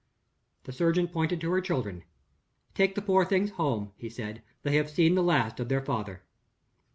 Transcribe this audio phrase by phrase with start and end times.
[0.63, 2.03] The surgeon pointed to her children.
[2.73, 6.23] "Take the poor things home," he said; "they have seen the last of their father."